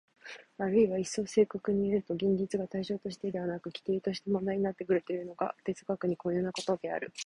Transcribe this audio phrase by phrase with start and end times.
[0.57, 7.13] あるいは一層正確にいうと、現実が対象としてでなく基底として問題になってくるというのが哲学に固有なことである。